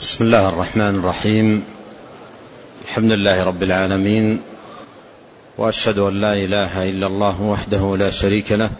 [0.00, 1.62] بسم الله الرحمن الرحيم.
[2.84, 4.40] الحمد لله رب العالمين
[5.58, 8.70] وأشهد أن لا إله إلا الله وحده لا شريك له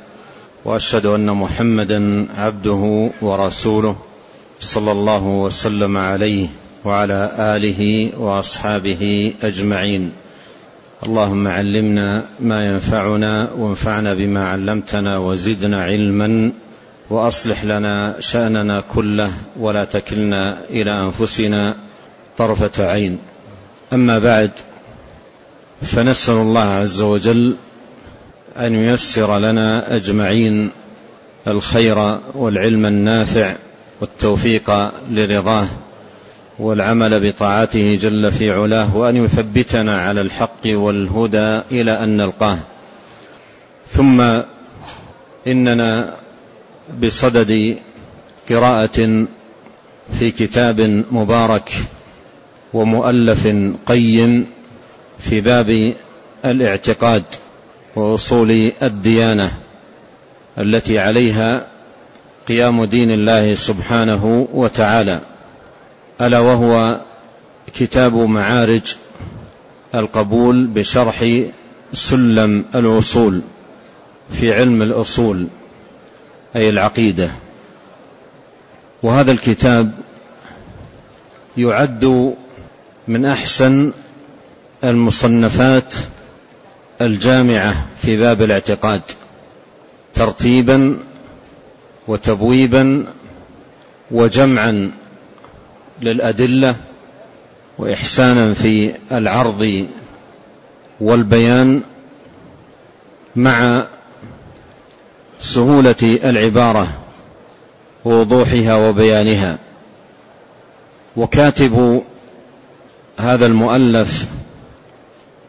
[0.64, 3.96] وأشهد أن محمدا عبده ورسوله
[4.60, 6.48] صلى الله وسلم عليه
[6.84, 10.12] وعلى آله وأصحابه أجمعين.
[11.06, 16.52] اللهم علمنا ما ينفعنا وانفعنا بما علمتنا وزدنا علما.
[17.10, 21.76] وأصلح لنا شأننا كله ولا تكلنا إلى أنفسنا
[22.38, 23.18] طرفة عين.
[23.92, 24.50] أما بعد
[25.82, 27.56] فنسأل الله عز وجل
[28.56, 30.70] أن ييسر لنا أجمعين
[31.46, 33.56] الخير والعلم النافع
[34.00, 34.70] والتوفيق
[35.10, 35.66] لرضاه
[36.58, 42.58] والعمل بطاعته جل في علاه وأن يثبتنا على الحق والهدى إلى أن نلقاه.
[43.88, 44.20] ثم
[45.46, 46.14] إننا
[47.02, 47.76] بصدد
[48.50, 49.26] قراءة
[50.18, 51.72] في كتاب مبارك
[52.72, 53.48] ومؤلف
[53.86, 54.46] قيم
[55.18, 55.94] في باب
[56.44, 57.24] الاعتقاد
[57.96, 59.52] وأصول الديانة
[60.58, 61.66] التي عليها
[62.48, 65.20] قيام دين الله سبحانه وتعالى
[66.20, 67.00] ألا وهو
[67.78, 68.96] كتاب معارج
[69.94, 71.42] القبول بشرح
[71.92, 73.40] سلم الوصول
[74.32, 75.46] في علم الأصول.
[76.56, 77.30] أي العقيدة.
[79.02, 79.92] وهذا الكتاب
[81.56, 82.34] يعد
[83.08, 83.92] من أحسن
[84.84, 85.94] المصنفات
[87.00, 89.02] الجامعة في باب الاعتقاد
[90.14, 90.98] ترتيبا
[92.08, 93.06] وتبويبا
[94.10, 94.90] وجمعا
[96.02, 96.76] للأدلة
[97.78, 99.86] وإحسانا في العرض
[101.00, 101.80] والبيان
[103.36, 103.84] مع
[105.40, 106.88] سهولة العبارة
[108.04, 109.58] ووضوحها وبيانها.
[111.16, 112.02] وكاتب
[113.18, 114.28] هذا المؤلف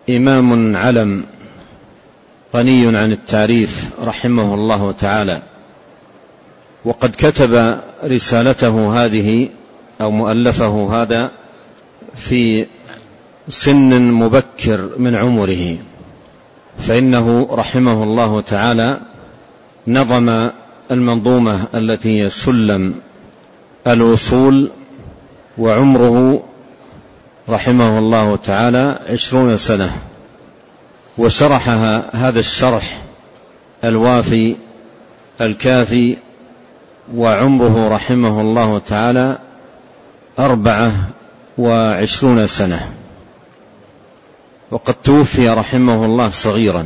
[0.09, 1.23] إمام علم
[2.56, 5.42] غني عن التعريف رحمه الله تعالى.
[6.86, 9.49] وقد كتب رسالته هذه
[10.02, 11.32] أو مؤلفه هذا
[12.16, 12.66] في
[13.48, 15.77] سن مبكر من عمره
[16.80, 18.99] فإنه رحمه الله تعالى
[19.87, 20.49] نظم
[20.92, 22.93] المنظومة التي هي سلم
[23.87, 24.71] الوصول
[25.58, 26.43] وعمره
[27.49, 29.92] رحمه الله تعالى عشرون سنة
[31.17, 33.02] وشرحها هذا الشرح
[33.83, 34.55] الوافي
[35.42, 36.17] الكافي
[37.15, 39.37] وعمره رحمه الله تعالى
[40.39, 40.92] أربعة
[41.58, 42.92] وعشرون سنة.
[44.71, 46.86] وقد توفي رحمه الله صغيرا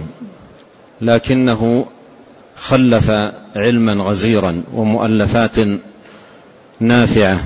[1.01, 1.85] لكنه
[2.57, 3.11] خلف
[3.55, 5.55] علما غزيرا ومؤلفات
[6.79, 7.39] نافعة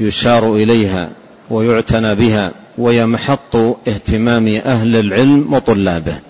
[0.00, 1.10] يشار إليها
[1.50, 3.56] ويعتنى بها وهي محط
[3.88, 6.20] اهتمام أهل العلم وطلابه.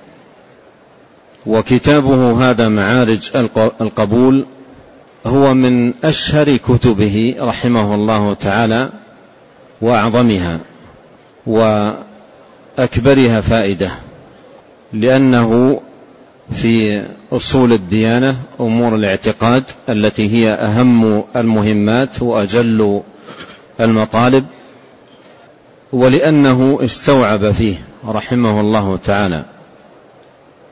[1.47, 3.31] وكتابه هذا معارج
[3.81, 4.47] القبول
[5.27, 8.91] هو من أشهر كتبه رحمه الله تعالى
[9.81, 10.59] وأعظمها
[11.47, 13.91] وأكبرها فائدة
[14.93, 15.81] لأنه
[16.53, 23.03] في أصول الديانة أمور الاعتقاد التي هي أهم المهمات وأجل
[23.81, 24.44] المطالب
[25.93, 27.75] ولأنه استوعب فيه
[28.06, 29.44] رحمه الله تعالى.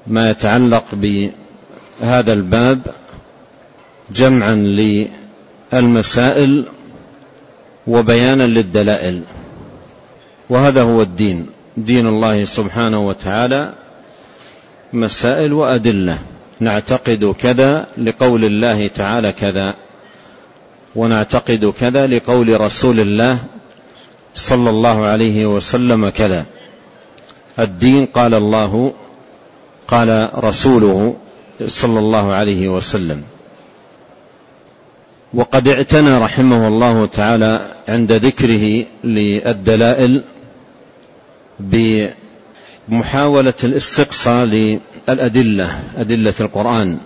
[0.07, 2.81] ما يتعلق بهذا الباب
[4.13, 4.55] جمعا
[5.73, 6.65] للمسائل
[7.87, 9.23] وبيانا للدلائل.
[10.49, 11.47] وهذا هو الدين
[11.77, 13.73] دين الله سبحانه وتعالى.
[14.93, 16.19] مسائل وأدلة.
[16.61, 19.75] نعتقد كذا لقول الله تعالى كذا
[20.97, 23.39] ونعتقد كذا لقول رسول الله
[24.35, 26.45] صلى الله عليه وسلم كذا.
[27.59, 28.95] الدين قال الله
[29.89, 31.17] قال رسوله
[31.67, 33.23] صلى الله عليه وسلم.
[35.35, 40.25] وقد اعتنى رحمه الله تعالى عند ذكره للدلائل
[42.89, 46.99] محاولة الاستقصاء للأدلة أدلة القرآن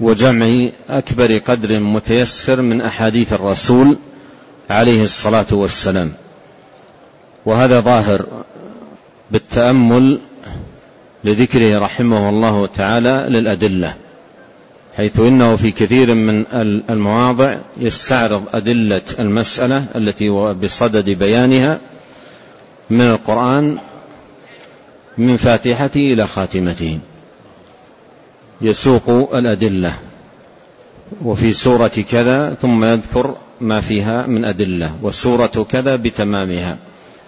[0.00, 3.96] وجمع أكبر قدر متيسر من أحاديث الرسول
[4.70, 6.12] عليه الصلاة والسلام.
[7.46, 8.26] وهذا ظاهر
[9.30, 10.18] بالتأمل
[11.24, 13.94] لذكره رحمه الله تعالى للأدلة
[14.96, 16.44] حيث إنه في كثير من
[16.90, 21.80] المواضع يستعرض أدلة المسألة التي هو بصدد بيانها
[22.90, 23.78] من القرآن
[25.18, 26.98] من فاتحته إلى خاتمته.
[28.60, 29.94] يسوق الأدلة.
[31.24, 34.92] وفي سورة كذا ثم يذكر ما فيها من أدلة.
[35.02, 36.76] وسورة كذا بتمامها.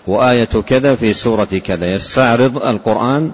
[0.06, 1.94] وآية كذا في سورة كذا.
[1.94, 3.30] يستعرض القرآن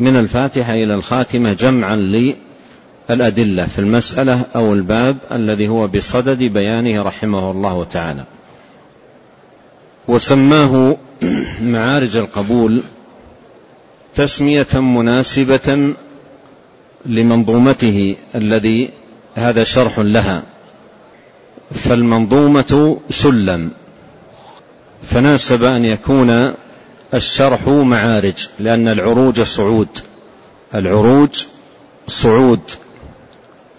[0.00, 7.50] من الفاتحة إلى الخاتمة جمعا للأدلة في المسألة أو الباب الذي هو بصدد بيانه رحمه
[7.50, 8.24] الله تعالى.
[10.08, 10.96] وسماه
[11.74, 12.82] معارج القبول
[14.14, 15.94] تسمية مناسبة
[17.06, 18.90] لمنظومته الذي
[19.34, 20.42] هذا شرح لها.
[21.74, 23.70] فالمنظومة سلم
[25.02, 26.54] فناسب أن يكون
[27.14, 29.88] الشرح معارج لأن العروج صعود.
[30.74, 31.46] العروج
[32.06, 32.60] صعود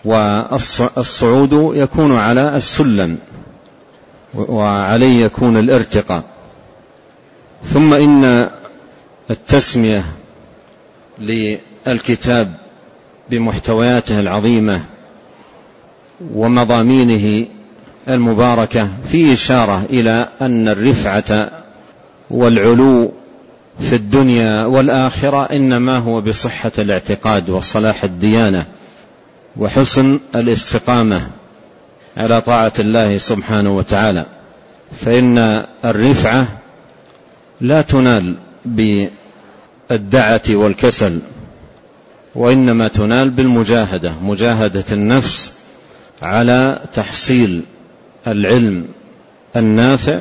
[0.05, 3.17] والصعود يكون على السلم
[4.33, 6.23] وعليه يكون الارتقاء.
[7.63, 8.49] ثم إن
[9.31, 10.05] التسمية
[11.23, 12.53] للكتاب
[13.29, 14.81] بمحتوياته العظيمة
[16.33, 17.47] ومضامينه
[18.09, 21.49] المباركة في إشارة إلى أن الرفعة
[22.29, 23.13] والعلو
[23.79, 28.65] في الدنيا والآخرة إنما هو بصحة الاعتقاد وصلاح الديانة
[29.57, 31.27] وحسن الاستقامة
[32.17, 34.25] على طاعة الله سبحانه وتعالى.
[34.95, 36.47] فإن الرفعة
[37.61, 38.37] لا تنال
[39.93, 41.19] بالدعة والكسل
[42.35, 45.51] وإنما تنال بالمجاهدة مجاهدة النفس
[46.21, 47.63] على تحصيل
[48.27, 48.85] العلم
[49.55, 50.19] النافع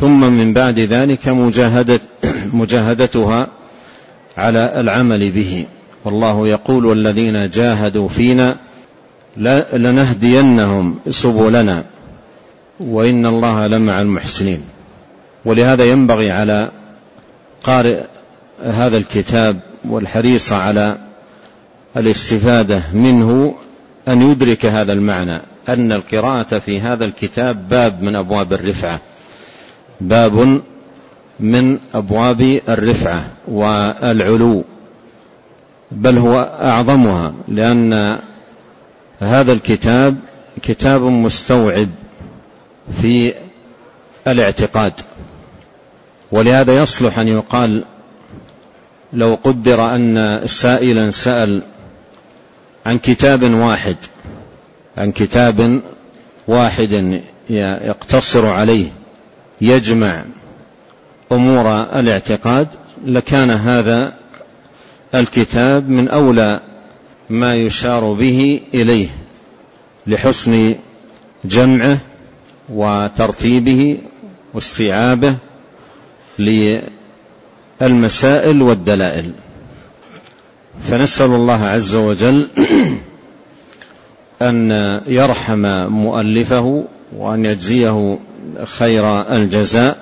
[0.00, 2.00] ثم من بعد ذلك مجاهدة
[2.52, 3.48] مجاهدتها
[4.36, 5.66] على العمل به.
[6.04, 8.56] والله يقول والذين جاهدوا فينا
[9.72, 11.84] لنهدينهم سبلنا
[12.80, 14.62] وإن الله لمع المحسنين.
[15.44, 16.70] ولهذا ينبغي على
[17.64, 18.02] قارئ
[18.62, 20.98] هذا الكتاب والحريص على
[21.96, 23.54] الاستفادة منه
[24.08, 29.00] أن يدرك هذا المعنى أن القراءة في هذا الكتاب باب من أبواب الرفعة.
[30.00, 30.60] باب
[31.40, 34.64] من أبواب الرفعة والعلو
[35.90, 38.18] بل هو أعظمها لأن
[39.20, 40.16] هذا الكتاب
[40.62, 41.88] كتاب مستوعب
[43.02, 43.34] في
[44.26, 44.92] الاعتقاد.
[46.32, 47.84] ولهذا يصلح أن يقال
[49.12, 51.62] لو قدر أن سائلا سأل
[52.86, 53.96] عن كتاب واحد
[54.96, 55.82] عن كتاب
[56.48, 58.86] واحد يقتصر عليه
[59.60, 60.24] يجمع
[61.32, 62.68] أمور الاعتقاد
[63.04, 64.14] لكان هذا
[65.14, 66.60] الكتاب من أولى
[67.30, 69.08] ما يشار به إليه
[70.06, 70.74] لحسن
[71.44, 71.98] جمعه
[72.68, 73.98] وترتيبه
[74.54, 75.36] واستيعابه
[77.80, 79.32] للمسائل والدلائل.
[80.82, 82.48] فنسأل الله عز وجل
[84.42, 84.70] أن
[85.06, 86.84] يرحم مؤلفه
[87.16, 88.18] وأن يجزيه
[88.64, 89.96] خير الجزاء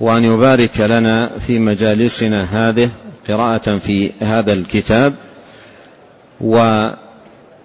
[0.00, 2.90] وأن يبارك لنا في مجالسنا هذه
[3.28, 5.14] قراءة في هذا الكتاب
[6.40, 6.94] وأن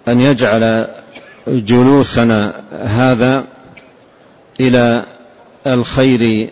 [0.07, 0.88] يجعل
[1.47, 3.45] جلوسنا هذا
[4.59, 5.06] إلى
[5.68, 6.50] الخير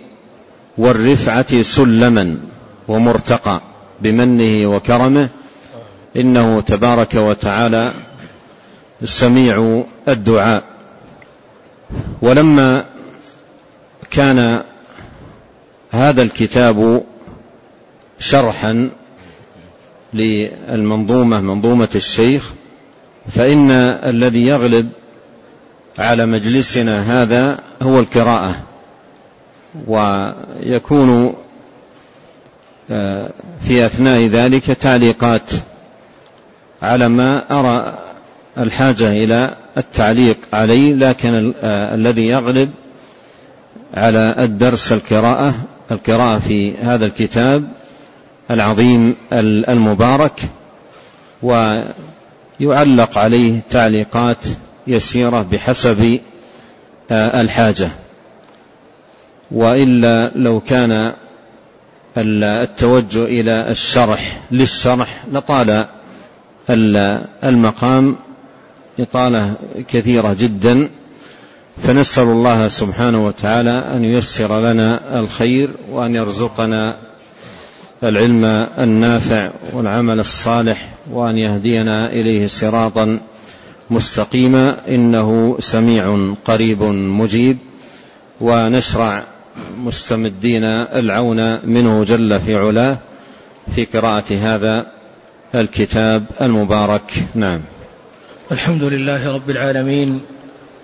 [0.77, 2.38] والرفعة سلما
[2.88, 3.62] ومرتقى
[4.01, 5.29] بمنه وكرمه.
[6.15, 7.94] إنه تبارك وتعالى
[9.03, 10.63] سميع الدعاء.
[12.21, 12.85] ولما
[14.12, 14.63] كان
[15.92, 17.04] هذا الكتاب
[18.19, 18.90] شرحا
[20.13, 22.54] للمنظومة منظومة الشيخ
[23.30, 23.71] فإن
[24.11, 24.90] الذي يغلب
[25.99, 28.56] على مجلسنا هذا هو القراءة.
[29.88, 31.36] ويكون
[32.92, 33.30] آه،
[33.62, 35.52] في أثناء ذلك تعليقات
[36.81, 37.98] على ما أرى
[38.57, 42.69] الحاجة إلى التعليق عليه لكن آه، الذي يغلب
[43.94, 45.54] على الدرس القراءة
[45.92, 47.68] القراءة في هذا الكتاب
[48.52, 50.42] العظيم المبارك
[51.44, 54.46] ويعلق عليه تعليقات
[54.88, 56.19] يسيرة بحسب
[57.12, 57.90] آه، الحاجة.
[59.51, 61.13] وإلا لو كان
[62.18, 65.85] التوجه إلى الشرح للشرح لطال
[67.44, 68.16] المقام
[68.99, 69.54] إطالة
[69.87, 70.89] كثيرة جدا
[71.83, 76.97] فنسأل الله سبحانه وتعالى أن ييسر لنا الخير وأن يرزقنا
[78.04, 78.45] العلم
[78.80, 83.19] النافع والعمل الصالح وأن يهدينا إليه صراطا
[83.89, 87.57] مستقيما إنه سميع قريب مجيب
[88.42, 89.23] ونشرع
[89.78, 92.97] مستمدين العون منه جل في علاه
[93.76, 94.85] في قراءة هذا
[95.56, 97.14] الكتاب المبارك.
[97.35, 97.61] نعم.
[98.52, 100.21] الحمد لله رب العالمين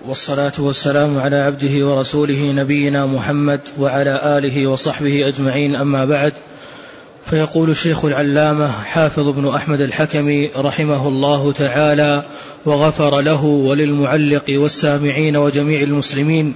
[0.06, 5.76] والصلاة والسلام على عبده ورسوله نبينا محمد وعلى آله وصحبه أجمعين.
[5.76, 6.32] أما بعد
[7.24, 12.22] فيقول الشيخ العلامة حافظ بن أحمد الحكمي رحمه الله تعالى
[12.66, 16.54] وغفر له وللمعلق والسامعين وجميع المسلمين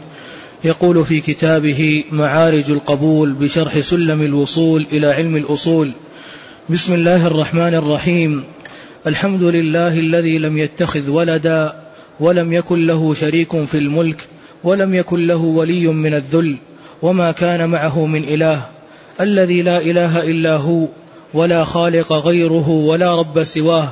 [0.64, 5.90] يقول في كتابه معارج القبول بشرح سلم الوصول إلى علم الأصول.
[6.70, 8.44] بسم الله الرحمن الرحيم.
[9.06, 11.72] الحمد لله الذي لم يتخذ ولدا
[12.20, 14.26] ولم يكن له شريك في الملك
[14.64, 16.56] ولم يكن له ولي من الذل
[17.02, 18.62] وما كان معه من إله.
[19.20, 20.86] الذي لا إله إلا هو
[21.34, 23.88] ولا خالق غيره ولا رب سواه.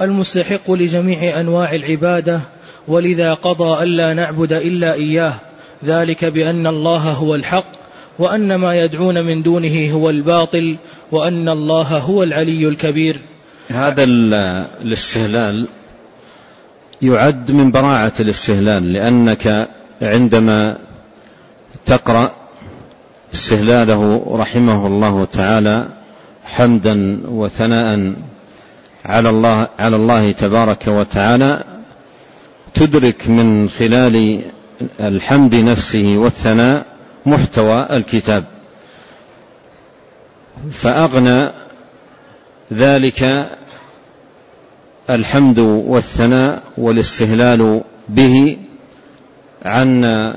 [0.00, 2.40] المستحق لجميع أنواع العبادة
[2.88, 5.34] ولذا قضى ألا نعبد إلا إياه.
[5.84, 7.66] ذلك بأن الله هو الحق
[8.18, 10.76] وأن ما يدعون من دونه هو الباطل
[11.12, 13.20] وأن الله هو العلي الكبير.
[13.68, 14.04] هذا
[14.82, 15.68] الاستهلال
[17.02, 19.68] يعد من براعة الاستهلال لأنك
[20.02, 20.78] عندما
[21.86, 22.30] تقرأ
[23.34, 25.88] استهلاله رحمه الله تعالى
[26.44, 28.14] حمدا وثناء
[29.04, 31.64] على الله على الله تبارك وتعالى
[32.74, 34.42] تدرك من خلال
[35.00, 36.86] الحمد نفسه والثناء
[37.26, 38.44] محتوى الكتاب.
[40.70, 41.50] فأغنى
[42.72, 43.48] ذلك
[45.10, 48.58] الحمد والثناء والاستهلال به
[49.64, 50.34] عن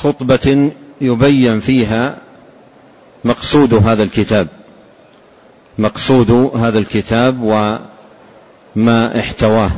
[0.00, 2.16] خطبة يبين فيها
[3.24, 4.48] مقصود هذا الكتاب.
[5.78, 9.70] مقصود هذا الكتاب وما احتواه.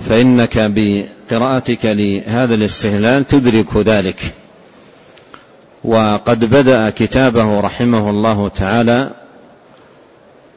[0.00, 4.34] فإنك بقراءتك لهذا الاستهلال تدرك ذلك.
[5.84, 9.10] وقد بدأ كتابه رحمه الله تعالى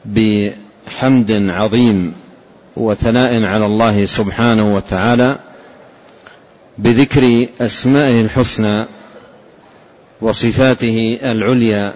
[0.04, 2.14] بحمد عظيم
[2.76, 5.38] وثناء على الله سبحانه وتعالى
[6.78, 8.86] بذكر أسمائه الحسنى
[10.20, 11.94] وصفاته العليا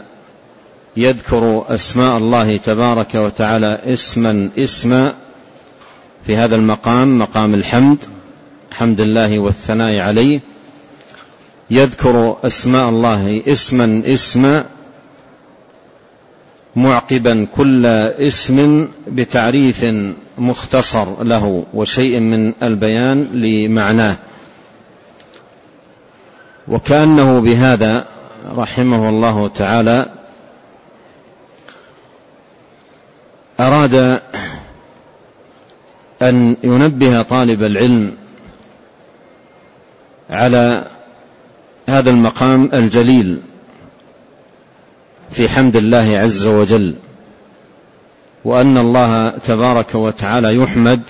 [0.97, 5.15] يذكر أسماء الله تبارك وتعالى اسما اسما
[6.27, 7.99] في هذا المقام مقام الحمد
[8.73, 10.41] حمد الله والثناء عليه.
[11.71, 14.65] يذكر أسماء الله اسما اسما
[16.77, 19.85] معقبا كل اسم بتعريف
[20.39, 24.17] مختصر له وشيء من البيان لمعناه.
[26.69, 28.07] وكأنه بهذا
[28.57, 30.07] رحمه الله تعالى
[33.61, 34.21] أراد
[36.23, 38.13] أن ينبه طالب العلم
[40.31, 40.85] على
[41.89, 43.41] هذا المقام الجليل
[45.31, 46.95] في حمد الله عز وجل
[48.45, 51.03] وأن الله تبارك وتعالى يحمد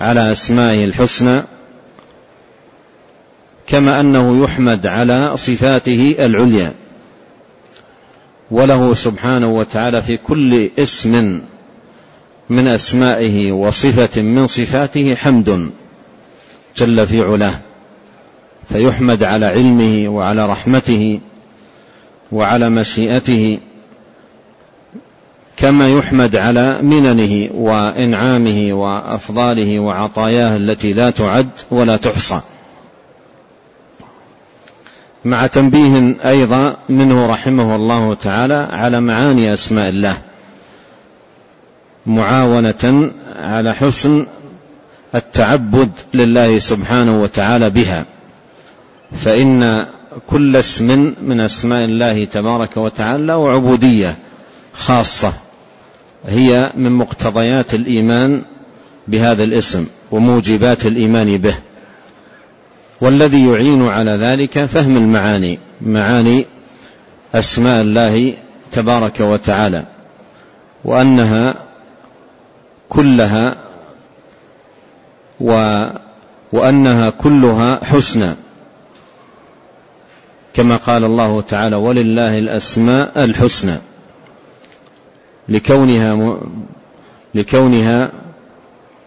[0.00, 1.42] على أسمائه الحسنى
[3.66, 6.72] كما أنه يحمد على صفاته العليا.
[8.50, 11.40] وله سبحانه وتعالى في كل اسم
[12.50, 15.70] من أسمائه وصفة من صفاته حمد
[16.76, 17.54] جل في علاه
[18.68, 21.20] فيحمد على علمه وعلى رحمته
[22.32, 23.58] وعلى مشيئته
[25.56, 32.40] كما يحمد على مننه وإنعامه وأفضاله وعطاياه التي لا تعد ولا تحصى.
[35.24, 40.16] مع تنبيه أيضا منه رحمه الله تعالى على معاني أسماء الله.
[42.06, 44.26] معاونة على حسن
[45.14, 48.04] التعبد لله سبحانه وتعالى بها.
[49.12, 49.86] فإن
[50.26, 54.16] كل اسم من أسماء الله تبارك وتعالى له عبودية
[54.74, 55.32] خاصة
[56.26, 58.42] هي من مقتضيات الإيمان
[59.08, 61.54] بهذا الاسم وموجبات الإيمان به.
[63.00, 66.46] والذي يعين على ذلك فهم المعاني معاني
[67.34, 68.34] أسماء الله
[68.72, 69.84] تبارك وتعالى
[70.84, 71.69] وأنها
[72.90, 73.56] كلها
[75.40, 75.52] و
[76.52, 78.34] وأنها كلها حسنى.
[80.54, 83.78] كما قال الله تعالى ولله الأسماء الحسنى
[85.48, 86.38] لكونها
[87.34, 88.12] لكونها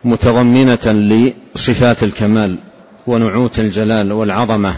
[0.04, 2.58] متضمنة لصفات الكمال
[3.08, 4.76] ونعوت الجلال والعظمة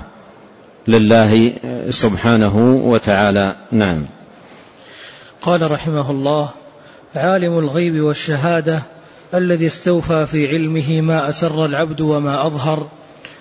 [0.88, 1.54] لله
[1.90, 3.56] سبحانه وتعالى.
[3.72, 4.06] نعم.
[5.42, 6.50] قال رحمه الله
[7.16, 8.82] عالم الغيب والشهادة
[9.34, 12.88] الذي استوفى في علمه ما أسر العبد وما أظهر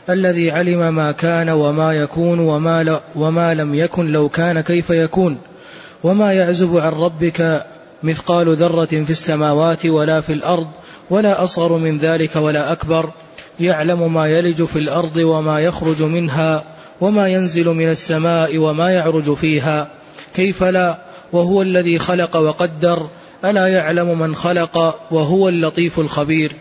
[0.09, 5.39] الذي علم ما كان وما يكون وما, وما لم يكن لو كان كيف يكون.
[6.03, 7.67] وما يعزب عن ربك
[8.03, 10.67] مثقال ذرة في السماوات ولا في الأرض
[11.11, 13.11] ولا أصغر من ذلك ولا أكبر.
[13.61, 16.65] يعلم ما يلج في الأرض وما يخرج منها
[17.01, 19.89] وما ينزل من السماء وما يعرج فيها.
[20.35, 20.99] كيف لا؟
[21.33, 23.09] وهو الذي خلق وقدر.
[23.45, 26.53] ألا يعلم من خلق وهو اللطيف الخبير.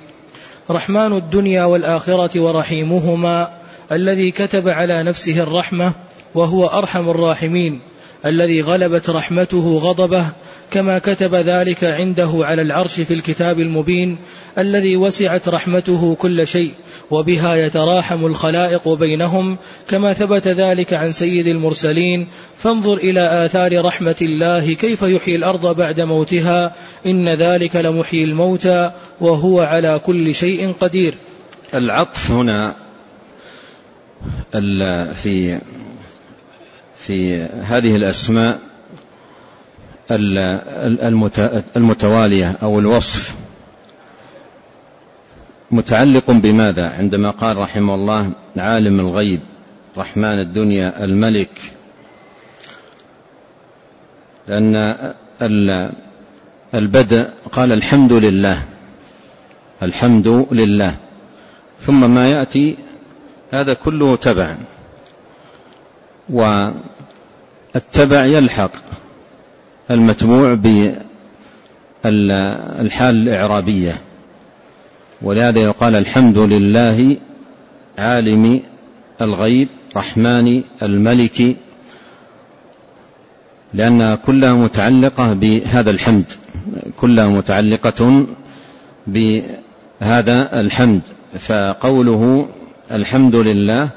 [0.69, 3.49] رحمن الدنيا والآخرة ورحيمهما
[3.91, 5.93] الذي كتب على نفسه الرحمة
[6.35, 7.79] وهو أرحم الراحمين
[8.25, 10.25] الذي غلبت رحمته غضبه
[10.73, 14.17] كما كتب ذلك عنده على العرش في الكتاب المبين
[14.57, 16.71] الذي وسعت رحمته كل شيء
[17.11, 22.27] وبها يتراحم الخلائق بينهم كما ثبت ذلك عن سيد المرسلين
[22.57, 26.75] فانظر إلى آثار رحمة الله كيف يحيي الأرض بعد موتها
[27.05, 31.13] إن ذلك لمحيي الموتى وهو على كل شيء قدير.
[31.73, 32.75] العطف هنا
[35.13, 35.59] في
[36.97, 38.72] في هذه الأسماء
[41.77, 43.35] المتوالية أو الوصف.
[45.71, 49.39] متعلق بماذا؟ عندما قال رحمه الله عالم الغيب
[49.97, 51.49] رحمن الدنيا الملك.
[54.47, 54.95] لأن
[56.73, 58.61] البدء قال الحمد لله.
[59.83, 60.95] الحمد لله.
[61.79, 62.77] ثم ما يأتي
[63.51, 64.55] هذا كله تبع.
[66.29, 68.71] والتبع يلحق.
[69.91, 71.15] المتبوع بالحال
[73.15, 73.97] الإعرابية.
[75.21, 77.17] ولهذا يقال الحمد لله
[77.97, 78.61] عالم
[79.21, 81.55] الغيب رحمن الملك
[83.73, 86.25] لأنها كلها متعلقة بهذا الحمد
[87.01, 88.25] كلها متعلقة
[89.07, 91.01] بهذا الحمد.
[91.39, 92.49] فقوله
[92.91, 93.89] الحمد لله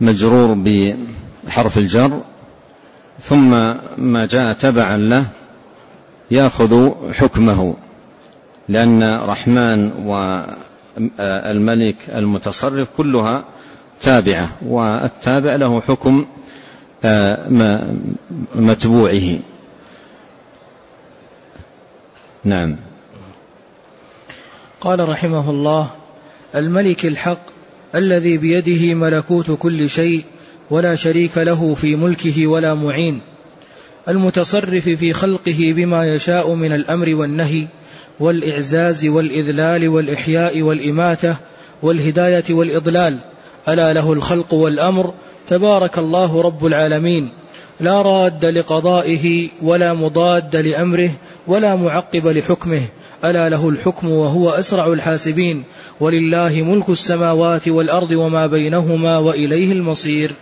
[0.00, 2.20] مجرور بحرف الجر
[3.22, 3.50] ثم
[3.98, 5.26] ما جاء تبعا له
[6.30, 7.74] يأخذ حكمه
[8.68, 13.44] لأن رحمن والملك المتصرف كلها
[14.02, 16.26] تابعة والتابع له حكم
[17.04, 17.48] آه،
[18.54, 19.38] متبوعه.
[22.44, 22.76] نعم.
[24.80, 25.90] قال رحمه الله
[26.54, 27.42] الملك الحق
[27.94, 30.24] الذي بيده ملكوت كل شيء
[30.72, 33.20] ولا شريك له في ملكه ولا معين.
[34.08, 37.66] المتصرف في خلقه بما يشاء من الأمر والنهي
[38.20, 41.36] والإعزاز والإذلال والإحياء والإماتة
[41.82, 43.18] والهداية والإضلال.
[43.68, 45.14] ألا له الخلق والأمر.
[45.48, 47.28] تبارك الله رب العالمين.
[47.80, 51.10] لا راد لقضائه ولا مضاد لأمره
[51.46, 52.82] ولا معقب لحكمه.
[53.24, 55.62] ألا له الحكم وهو أسرع الحاسبين.
[56.00, 60.32] ولله ملك السماوات والأرض وما بينهما وإليه المصير.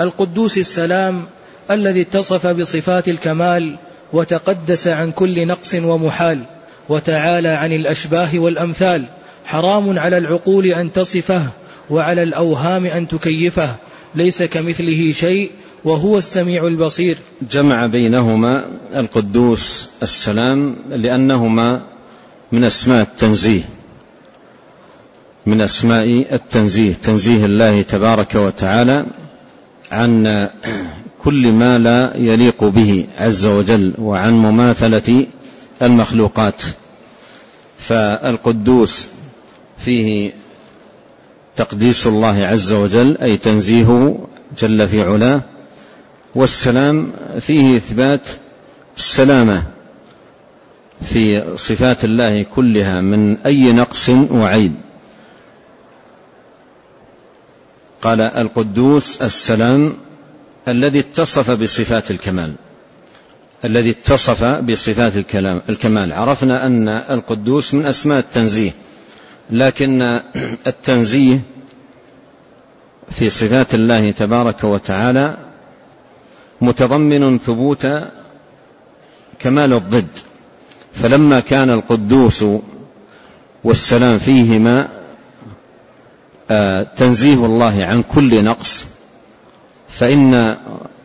[0.00, 1.22] القدوس السلام
[1.70, 3.76] الذي اتصف بصفات الكمال
[4.12, 6.42] وتقدس عن كل نقص ومحال
[6.88, 9.04] وتعالى عن الأشباه والأمثال.
[9.44, 11.42] حرام على العقول أن تصفه
[11.90, 13.74] وعلى الأوهام أن تكيفه.
[14.14, 15.50] ليس كمثله شيء
[15.84, 17.18] وهو السميع البصير.
[17.50, 18.64] جمع بينهما
[18.96, 21.82] القدوس السلام لأنهما
[22.52, 23.62] من أسماء التنزيه.
[25.46, 29.06] من أسماء التنزيه تنزيه الله تبارك وتعالى.
[29.92, 30.48] عن
[31.24, 35.26] كل ما لا يليق به عز وجل وعن مماثلة
[35.82, 36.62] المخلوقات.
[37.78, 39.06] فالقدوس
[39.78, 40.32] فيه
[41.56, 44.28] تقديس الله عز وجل أي تنزيهه
[44.60, 45.42] جل في علاه.
[46.34, 48.28] والسلام فيه إثبات
[48.96, 49.62] السلامة
[51.02, 54.72] في صفات الله كلها من أي نقص وعيب.
[58.02, 59.96] قال القدوس السلام
[60.68, 62.52] الذي اتصف بصفات الكمال.
[63.64, 66.12] الذي اتصف بصفات الكلام الكمال.
[66.12, 68.70] عرفنا أن القدوس من أسماء التنزيه
[69.50, 70.20] لكن
[70.66, 71.40] التنزيه
[73.10, 75.36] في صفات الله تبارك وتعالى
[76.60, 77.86] متضمن ثبوت
[79.38, 80.08] كمال الضد.
[80.94, 82.44] فلما كان القدوس
[83.64, 84.88] والسلام فيهما
[86.96, 88.84] تنزيه الله عن كل نقص
[89.88, 90.56] فإن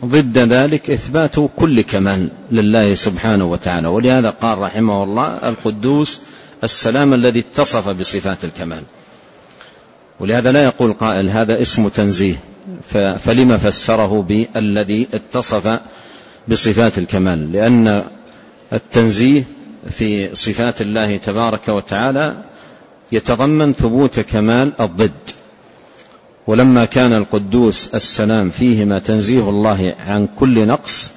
[0.06, 3.88] ضد ذلك إثبات كل كمال لله سبحانه وتعالى.
[3.88, 6.22] ولهذا قال رحمه الله القدوس
[6.64, 8.84] السلام الذي اتصف بصفات الكمال.
[10.20, 12.36] ولهذا لا يقول قائل هذا اسم تنزيه
[13.20, 15.80] فلما فسره بالذي اتصف
[16.48, 18.04] بصفات الكمال؟ لأن
[18.74, 19.44] التنزيه
[19.90, 22.38] في صفات الله تبارك وتعالى
[23.12, 25.12] يتضمن ثبوت كمال الضد.
[26.48, 31.12] ولما كان القدوس السلام فيهما تنزيه الله عن كل نقص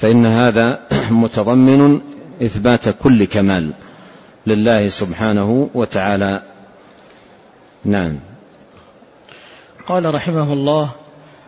[0.00, 2.00] فإن هذا متضمن
[2.42, 3.70] إثبات كل كمال
[4.46, 6.42] لله سبحانه وتعالى.
[7.84, 8.18] نعم.
[9.86, 10.90] قال رحمه الله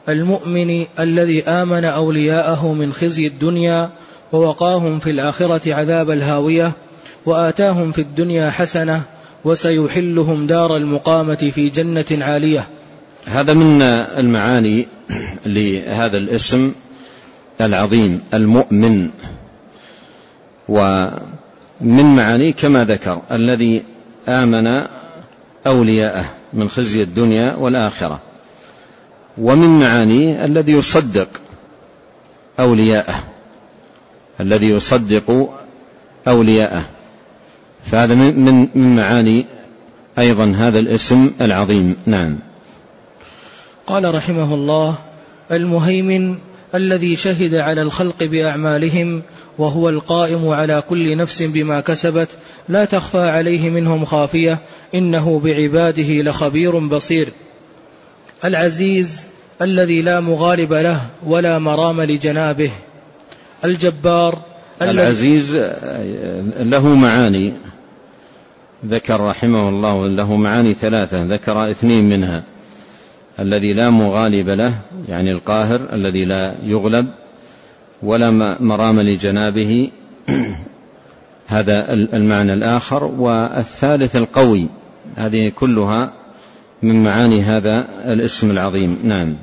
[0.08, 3.90] المؤمن الذي آمن أولياءه من خزي الدنيا
[4.32, 6.72] ووقاهم في الآخرة عذاب الهاوية
[7.26, 9.02] وآتاهم في الدنيا حسنة
[9.44, 12.68] وسيحلهم دار المقامة في جنة عالية.
[13.26, 14.86] هذا من المعاني
[15.46, 16.72] لهذا الاسم
[17.60, 19.10] العظيم المؤمن.
[20.68, 23.82] ومن معاني كما ذكر الذي
[24.28, 24.86] آمن
[25.66, 28.20] أولياءه من خزي الدنيا والآخرة.
[29.38, 31.28] ومن معانيه الذي يصدق
[32.60, 33.14] أولياءه
[34.40, 35.50] الذي يصدق
[36.28, 36.84] أولياءه.
[37.84, 39.46] فهذا من من معاني
[40.18, 41.96] أيضا هذا الاسم العظيم.
[42.06, 42.38] نعم.
[43.86, 44.94] قال رحمه الله
[45.52, 46.38] المهيمن
[46.74, 49.22] الذي شهد على الخلق بأعمالهم
[49.58, 52.28] وهو القائم على كل نفس بما كسبت
[52.68, 54.58] لا تخفى عليه منهم خافية
[54.94, 57.28] إنه بعباده لخبير بصير.
[58.44, 59.26] العزيز
[59.62, 62.70] الذي لا مغالب له ولا مرام لجنابه.
[63.64, 64.51] الجبار
[64.82, 65.56] العزيز
[66.60, 67.54] له معاني
[68.86, 72.42] ذكر رحمه الله له معاني ثلاثة ذكر اثنين منها
[73.40, 74.74] الذي لا مغالب له
[75.08, 77.08] يعني القاهر الذي لا يغلب
[78.02, 78.30] ولا
[78.60, 79.90] مرام لجنابه
[81.46, 84.68] هذا المعنى الآخر والثالث القوي
[85.16, 86.12] هذه كلها
[86.82, 88.98] من معاني هذا الاسم العظيم.
[89.04, 89.36] نعم.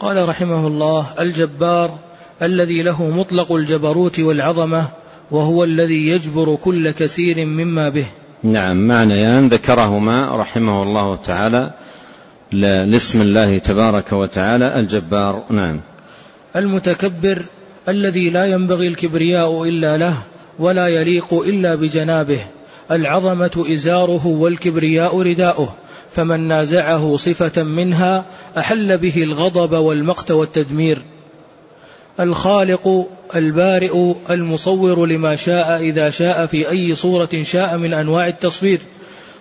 [0.00, 1.98] قال رحمه الله الجبار
[2.42, 4.88] الذي له مطلق الجبروت والعظمة
[5.30, 8.06] وهو الذي يجبر كل كثير مما به.
[8.42, 11.70] نعم معنيان ذكرهما رحمه الله تعالى
[12.52, 15.42] لاسم الله تبارك وتعالى الجبار.
[15.50, 15.80] نعم.
[16.56, 17.44] المتكبر
[17.88, 20.14] الذي لا ينبغي الكبرياء إلا له
[20.58, 22.40] ولا يليق إلا بجنابه.
[22.90, 25.74] العظمة إزاره والكبرياء رداؤه.
[26.12, 28.24] فمن نازعه صفة منها
[28.58, 31.02] أحل به الغضب والمقت والتدمير.
[32.20, 38.80] الخالق البارئ المصور لما شاء إذا شاء في أي صورة شاء من أنواع التصوير.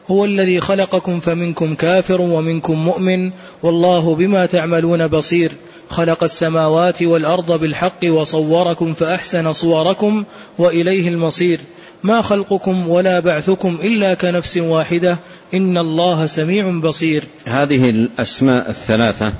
[0.07, 3.31] هو الذي خلقكم فمنكم كافر ومنكم مؤمن
[3.63, 5.51] والله بما تعملون بصير.
[5.89, 10.23] خلق السماوات والأرض بالحق وصوركم فأحسن صوركم
[10.57, 11.59] وإليه المصير.
[12.03, 15.17] ما خلقكم ولا بعثكم إلا كنفس واحدة.
[15.53, 17.23] إن الله سميع بصير.
[17.45, 19.33] هذه الأسماء الثلاثة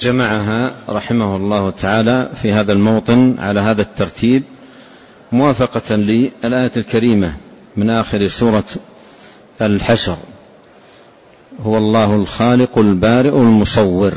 [0.00, 4.42] جمعها رحمه الله تعالى في هذا الموطن على هذا الترتيب
[5.32, 7.32] موافقة للآية الكريمة
[7.76, 8.64] من آخر سورة
[9.60, 10.16] الحشر.
[11.62, 14.12] هو الله الخالق البارئ المصور.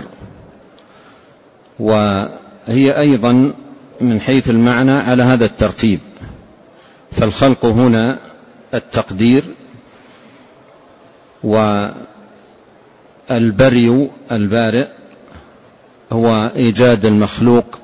[1.80, 3.54] وهي أيضا
[4.02, 6.00] من حيث المعنى على هذا الترتيب.
[7.12, 8.20] فالخلق هنا
[8.74, 9.44] التقدير
[13.30, 14.88] والبري البارئ
[16.12, 17.80] هو إيجاد المخلوق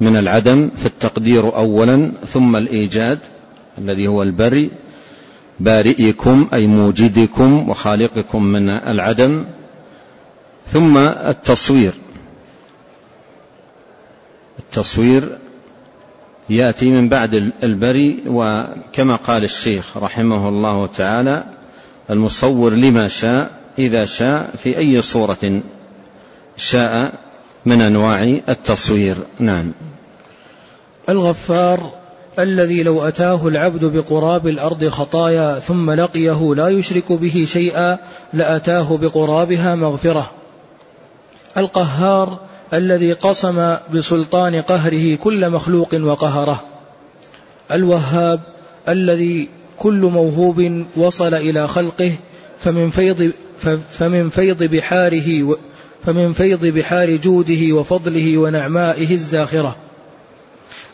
[0.00, 3.18] من العدم في التقدير أولا ثم الإيجاد
[3.78, 4.70] الذي هو البري
[5.60, 9.44] بارئكم أي موجدكم وخالقكم من العدم
[10.66, 11.92] ثم التصوير.
[14.58, 15.38] التصوير
[16.50, 21.44] يأتي من بعد البري وكما قال الشيخ رحمه الله تعالى
[22.10, 25.62] المصور لما شاء إذا شاء في أي صورة
[26.56, 27.12] شاء
[27.66, 29.16] من أنواع التصوير.
[29.38, 29.72] نعم.
[31.08, 31.90] الغفار
[32.38, 37.98] الذي لو أتاه العبد بقراب الأرض خطايا ثم لقيه لا يشرك به شيئا
[38.32, 40.30] لأتاه بقرابها مغفرة.
[41.56, 42.38] القهار
[42.74, 46.60] الذي قصم بسلطان قهره كل مخلوق وقهره.
[47.72, 48.40] الوهاب
[48.88, 52.12] الذي كل موهوب وصل إلى خلقه
[52.58, 53.32] فمن فيض
[53.90, 55.56] فمن فيض بحاره
[56.06, 59.76] فمن فيض بحار جوده وفضله ونعمائه الزاخرة.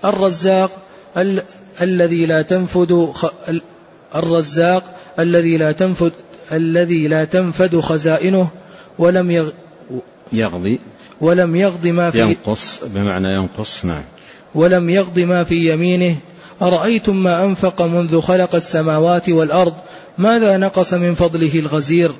[0.05, 0.71] الرزاق
[1.16, 1.42] ال
[1.83, 3.27] الذي لا تنفد خ
[4.14, 4.83] الرزاق
[5.19, 6.12] الذي لا تنفد
[6.53, 8.51] الذي لا تنفد خزائنه
[8.99, 9.51] ولم يغ
[10.33, 10.81] يغضي.
[11.21, 14.03] ولم يغض ما في ينقص بمعنى ينقص نعم.
[14.55, 16.16] ولم يغض ما في يمينه.
[16.62, 19.75] أرأيتم ما أنفق منذ خلق السماوات والأرض؟
[20.19, 22.12] ماذا نقص من فضله الغزير؟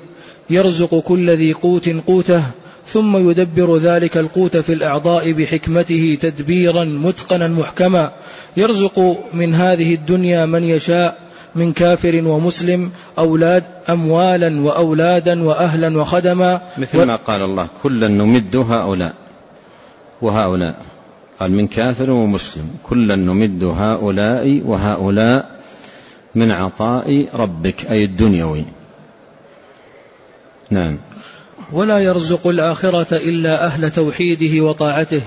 [0.49, 2.43] يرزق كل ذي قوت قوته.
[2.87, 8.11] ثم يدبر ذلك القوت في الأعضاء بحكمته تدبيرا متقنا محكما.
[8.57, 11.17] يرزق من هذه الدنيا من يشاء
[11.55, 16.61] من كافر ومسلم أولاد أموالا وأولادا وأهلا وخدما.
[16.77, 19.13] مثل ما قال الله كلا نمد هؤلاء
[20.21, 20.85] وهؤلاء.
[21.39, 25.57] قال من كافر ومسلم كلا نمد هؤلاء وهؤلاء
[26.35, 28.65] من عطاء ربك أي الدنيوي.
[30.69, 30.97] نعم.
[31.71, 35.21] ولا يرزق الآخرة إلا أهل توحيده وطاعته.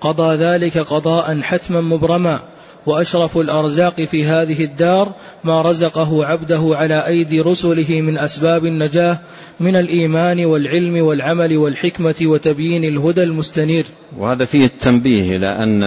[0.00, 2.40] قضى ذلك قضاء حتما مبرما.
[2.86, 9.18] وأشرف الأرزاق في هذه الدار ما رزقه عبده على أيدي رسله من أسباب النجاة
[9.60, 13.84] من الإيمان والعلم والعمل والحكمة وتبيين الهدى المستنير.
[14.18, 15.82] وهذا فيه التنبيه إلى أن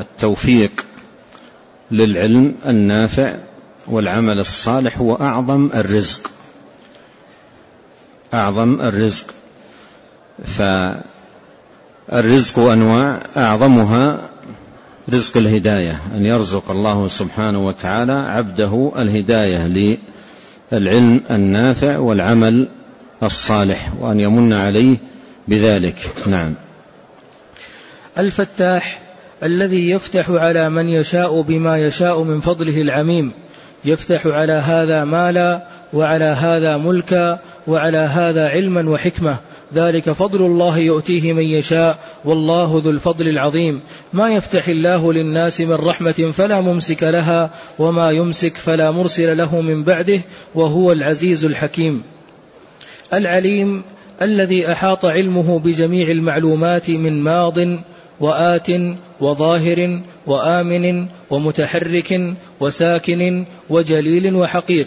[0.00, 0.84] التوفيق
[1.90, 3.36] للعلم النافع
[3.86, 6.30] والعمل الصالح هو أعظم الرزق.
[8.34, 9.26] أعظم الرزق.
[10.44, 14.20] فالرزق أنواع أعظمها
[15.10, 19.66] رزق الهداية أن يرزق الله سبحانه وتعالى عبده الهداية
[20.72, 22.68] للعلم النافع والعمل
[23.22, 24.96] الصالح وأن يمن عليه
[25.48, 25.96] بذلك.
[26.26, 26.54] نعم.
[28.18, 29.02] الفتاح
[29.42, 33.32] الذي يفتح على من يشاء بما يشاء من فضله العميم.
[33.84, 39.36] يفتح على هذا مالا وعلى هذا ملكا وعلى هذا علما وحكمة.
[39.74, 41.98] ذلك فضل الله يؤتيه من يشاء.
[42.24, 43.80] والله ذو الفضل العظيم.
[44.12, 49.84] ما يفتح الله للناس من رحمة فلا ممسك لها وما يمسك فلا مرسل له من
[49.84, 50.20] بعده
[50.54, 52.02] وهو العزيز الحكيم.
[53.12, 53.82] العليم
[54.22, 57.58] الذي أحاط علمه بجميع المعلومات من ماض
[58.20, 58.68] وآت
[59.20, 64.86] وظاهر وآمن ومتحرك وساكن وجليل وحقير.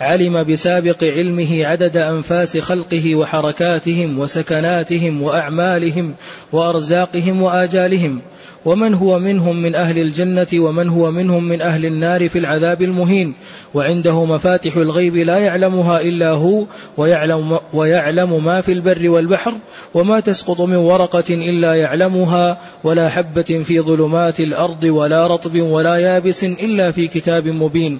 [0.00, 6.14] علم بسابق علمه عدد أنفاس خلقه وحركاتهم وسكناتهم وأعمالهم
[6.52, 8.20] وأرزاقهم وآجالهم.
[8.64, 13.34] ومن هو منهم من أهل الجنة ومن هو منهم من أهل النار في العذاب المهين.
[13.74, 16.66] وعنده مفاتح الغيب لا يعلمها إلا هو
[16.96, 19.54] ويعلم, ويعلم ما في البر والبحر
[19.94, 26.44] وما تسقط من ورقة إلا يعلمها ولا حبة في ظلمات الأرض ولا رطب ولا يابس
[26.44, 27.98] إلا في كتاب مبين.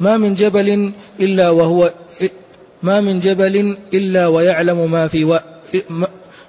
[0.00, 1.90] ما من جبل إلا وهو
[2.82, 5.38] ما من جبل إلا ويعلم ما في و...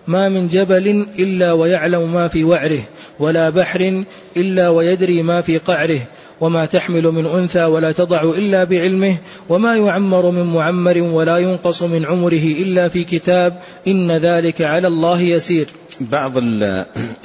[0.07, 2.81] ما من جبل إلا ويعلم ما في وعره
[3.19, 4.03] ولا بحر
[4.37, 5.99] إلا ويدري ما في قعره
[6.41, 9.17] وما تحمل من أنثى ولا تضع إلا بعلمه
[9.49, 15.21] وما يعمر من معمر ولا ينقص من عمره إلا في كتاب إن ذلك على الله
[15.21, 15.67] يسير.
[16.01, 16.31] بعض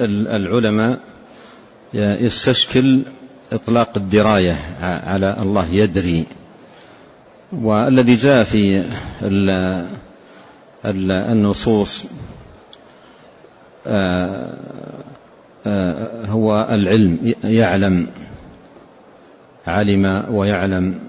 [0.01, 0.99] العلماء
[1.93, 3.01] يستشكل
[3.53, 6.25] إطلاق الدراية على الله يدري
[7.51, 8.85] والذي جاء في
[10.85, 12.05] النصوص
[16.25, 18.07] هو العلم يعلم
[19.67, 20.99] علم ويعلم.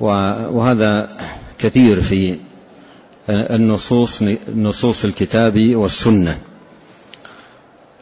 [0.00, 1.08] وهذا
[1.58, 2.36] كثير في
[3.30, 4.22] النصوص
[4.56, 6.38] نصوص الكتاب والسنة.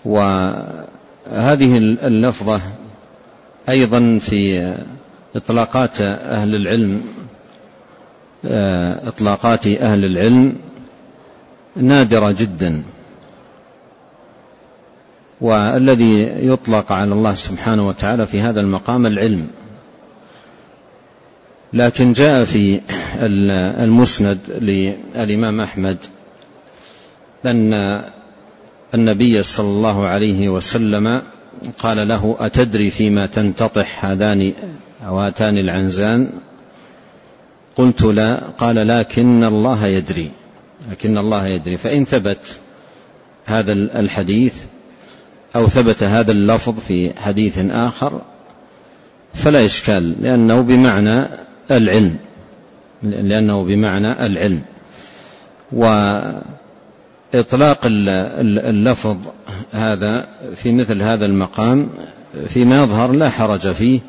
[0.04, 2.60] وهذه اللفظة
[3.68, 4.74] أيضا في
[5.36, 7.02] إطلاقات أهل العلم
[8.44, 10.56] آه، إطلاقات أهل العلم
[11.76, 12.82] نادرة جدا.
[15.40, 19.48] والذي يطلق على الله سبحانه وتعالى في هذا المقام العلم.
[21.72, 22.80] لكن جاء في
[23.84, 25.96] المسند للإمام أحمد
[27.46, 28.02] أن
[28.94, 31.22] النبي صلى الله عليه وسلم
[31.78, 34.52] قال له أتدري فيما تنتطح هذان
[35.06, 36.30] أو هاتان العنزان؟
[37.76, 38.40] قلت لا.
[38.58, 40.30] قال لكن الله يدري.
[40.90, 41.76] لكن الله يدري.
[41.76, 42.58] فإن ثبت
[43.46, 44.54] هذا الحديث
[45.56, 48.20] أو ثبت هذا اللفظ في حديث آخر
[49.34, 51.26] فلا إشكال لأنه بمعنى
[51.70, 52.16] العلم
[53.02, 54.62] لأنه بمعنى العلم.
[55.72, 59.16] وإطلاق اللفظ
[59.72, 61.88] هذا في مثل هذا المقام
[62.46, 64.00] فيما يظهر لا حرج فيه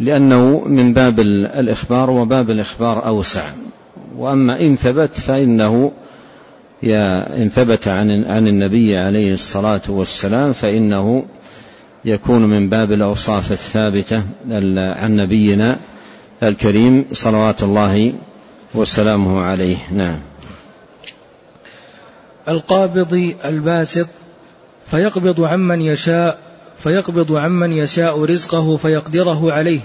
[0.00, 3.44] لأنه من باب الإخبار وباب الإخبار أوسع.
[4.16, 5.92] وأما إن ثبت فإنه
[6.82, 11.24] إن ثبت عن عن النبي عليه الصلاة والسلام فإنه
[12.04, 14.22] يكون من باب الأوصاف الثابتة
[14.76, 15.78] عن نبينا
[16.42, 18.12] الكريم صلوات الله
[18.74, 19.76] وسلامه عليه.
[19.92, 20.20] نعم.
[22.48, 24.06] القابض الباسط
[24.86, 26.38] فيقبض عمن يشاء
[26.78, 29.80] فيقبض عمن يشاء رزقه فيقدره عليه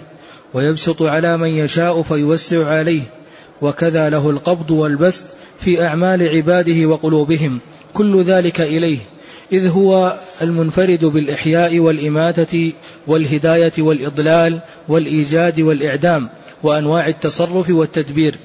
[0.53, 3.01] ويبسط على من يشاء فيوسع عليه.
[3.63, 5.23] وكذا له القبض والبسط
[5.59, 7.59] في أعمال عباده وقلوبهم.
[7.93, 8.97] كل ذلك إليه.
[9.51, 12.73] إذ هو المنفرد بالإحياء والإماتة
[13.07, 16.29] والهداية والإضلال والإيجاد والإعدام
[16.63, 18.35] وأنواع التصرف والتدبير.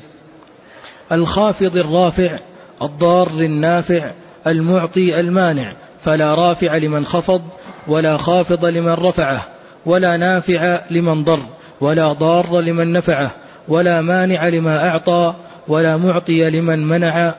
[1.13, 2.39] الخافض الرافع
[2.83, 4.13] الضار النافع
[4.47, 5.77] المعطي المانع.
[6.05, 7.43] فلا رافع لمن خفض
[7.89, 9.47] ولا خافض لمن رفعه
[9.87, 11.43] ولا نافع لمن ضر
[11.81, 13.31] ولا ضار لمن نفعه
[13.69, 15.35] ولا مانع لما أعطى
[15.69, 17.35] ولا معطي لمن منع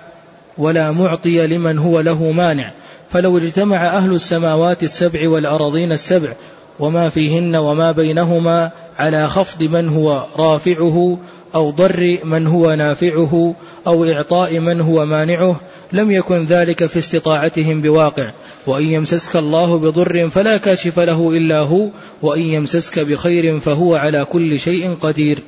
[0.58, 2.74] ولا معطي لمن هو له مانع.
[3.10, 6.34] فلو اجتمع أهل السماوات السبع والأرضين السبع
[6.80, 11.18] وما فيهن وما بينهما على خفض من هو رافعه
[11.56, 13.56] أو ضر من هو نافعه
[13.88, 15.60] أو إعطاء من هو مانعه
[15.94, 18.32] لم يكن ذلك في استطاعتهم بواقع.
[18.68, 21.90] وإن يمسسك الله بضر فلا كاشف له إلا هو
[22.22, 25.40] وإن يمسسك بخير فهو على كل شيء قدير.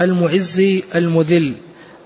[0.00, 0.62] المعز
[0.94, 1.54] المذل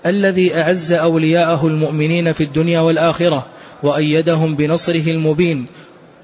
[0.05, 3.45] الذي أعز أولياءه المؤمنين في الدنيا والآخرة
[3.83, 5.65] وأيدهم بنصره المبين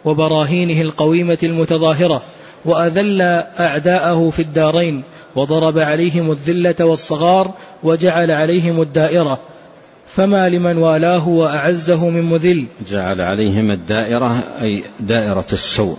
[0.06, 2.22] وبراهينه القويمة المتظاهرة
[2.66, 3.22] وأذل
[3.60, 5.04] أعداءه في الدارين
[5.36, 7.54] وضرب عليهم الذلة والصغار
[7.84, 9.40] وجعل عليهم الدائرة
[10.08, 15.98] فما لمن والاه وأعزه من مذل جعل عليهم الدائرة أي دائرة السوء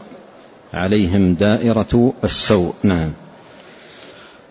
[0.75, 3.13] عليهم دائرة السوء نعم.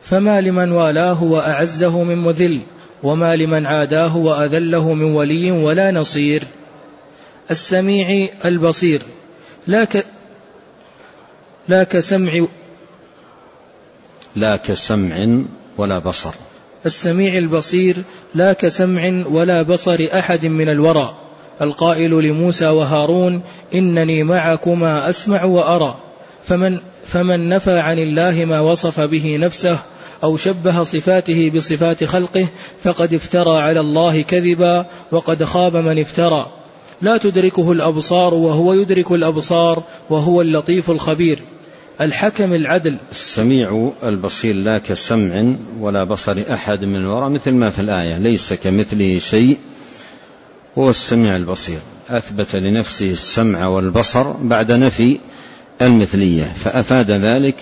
[0.02, 2.62] فما لمن والاه وأعزه من مذل
[3.04, 6.44] وما لمن عاداه وأذله من ولي ولا نصير.
[7.52, 9.02] السميع البصير
[9.68, 10.06] لا ك
[11.68, 12.46] لا كسمع
[14.36, 15.44] لا كسمع
[15.78, 16.34] ولا بصر.
[16.86, 18.04] السميع البصير
[18.36, 21.16] لا كسمع ولا بصر أحد من الورى.
[21.62, 23.42] القائل لموسى وهارون
[23.74, 25.98] إنني معكما أسمع وأرى.
[26.44, 29.80] فمن, فمن نفى عن الله ما وصف به نفسه
[30.24, 32.48] أو شبه صفاته بصفات خلقه
[32.84, 36.52] فقد افترى على الله كذبا وقد خاب من افترى.
[37.02, 41.40] لا تدركه الأبصار وهو يدرك الأبصار وهو اللطيف الخبير.
[42.02, 42.98] الحكم العدل.
[43.12, 49.20] السميع البصير لا كسمع ولا بصر أحد من الوراء مثل ما في الآية ليس كمثله
[49.20, 49.58] شيء
[50.78, 51.80] هو السميع البصير.
[52.10, 55.20] أثبت لنفسه السمع والبصر بعد نفي
[55.82, 56.44] المثلية.
[56.44, 57.56] فأفاد ذلك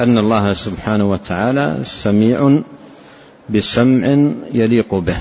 [0.00, 2.60] أن الله سبحانه وتعالى سميع
[3.50, 5.16] بسمع يليق به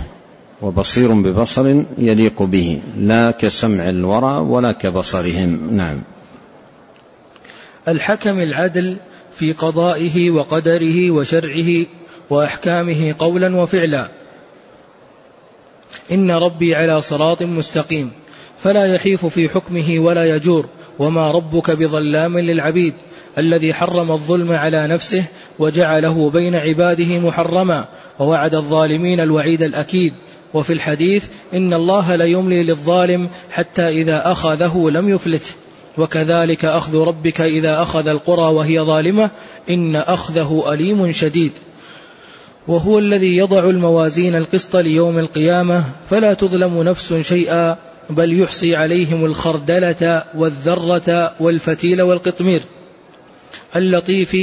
[0.61, 5.77] وبصير ببصر يليق به لا كسمع الورى ولا كبصرهم.
[5.77, 6.01] نعم.
[7.87, 8.97] الحكم العدل
[9.35, 11.85] في قضائه وقدره وشرعه
[12.29, 14.07] وأحكامه قولا وفعلا.
[16.11, 18.11] إن ربي على صراط مستقيم
[18.57, 20.65] فلا يحيف في حكمه ولا يجور.
[20.99, 22.93] وما ربك بظلام للعبيد
[23.37, 25.23] الذي حرم الظلم على نفسه
[25.59, 27.85] وجعله بين عباده محرما
[28.19, 30.13] ووعد الظالمين الوعيد الاكيد.
[30.53, 35.51] وفي الحديث ان الله ليملي للظالم حتى اذا اخذه لم يفلته.
[35.97, 39.31] وكذلك أخذ ربك إذا أخذ القرى وهي ظالمة
[39.69, 41.51] إن أخذه أليم شديد.
[42.67, 47.77] وهو الذي يضع الموازين القسط ليوم القيامة فلا تظلم نفس شيئا
[48.09, 52.63] بل يحصي عليهم الخردلة والذرة والفتيل والقطمير
[53.75, 54.37] اللطيف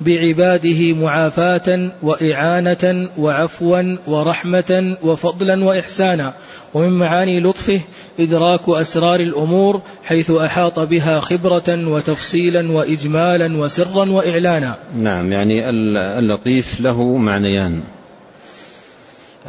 [0.00, 6.34] بعباده معافاة وإعانة وعفوا ورحمة وفضلا وإحسانا.
[6.74, 7.80] ومن معاني لطفه
[8.20, 14.76] إدراك أسرار الأمور حيث أحاط بها خبرة وتفصيلا وإجمالا وسرا وإعلانا.
[14.94, 17.82] نعم يعني اللطيف له معنيان.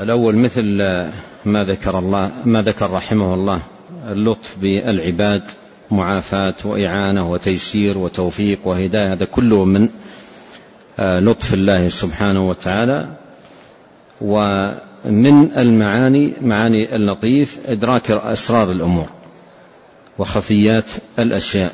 [0.02, 0.82] الأول مثل
[1.46, 3.62] ما ذكر الله ما ذكر رحمه الله
[4.08, 5.44] اللطف بالعباد
[5.92, 9.90] معافاة وإعانة وتيسير وتوفيق وهداية هذا كله من
[11.00, 13.10] آه، لطف الله سبحانه وتعالى.
[14.22, 19.10] ومن المعاني معاني اللطيف إدراك أسرار الأمور
[20.18, 20.86] وخفيات
[21.20, 21.74] الأشياء.